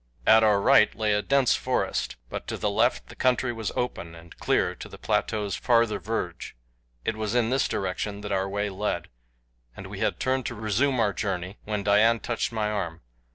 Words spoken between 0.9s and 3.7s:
lay a dense forest, but to the left the country